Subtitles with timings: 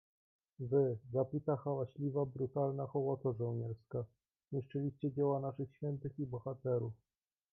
[0.59, 4.03] "Wy, zapita, hałaśliwa, brutalna hołoto żołnierska,
[4.51, 6.93] zniszczyliście dzieła naszych świętych i bohaterów!"